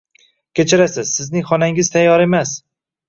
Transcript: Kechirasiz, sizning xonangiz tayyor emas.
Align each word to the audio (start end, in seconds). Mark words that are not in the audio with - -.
Kechirasiz, 0.59 1.11
sizning 1.17 1.45
xonangiz 1.53 1.93
tayyor 1.97 2.25
emas. 2.29 2.59